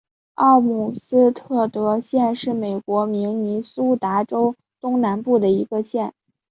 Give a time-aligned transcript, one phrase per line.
[0.33, 6.11] 奥姆斯特德县是美国明尼苏达州东南部的一个县。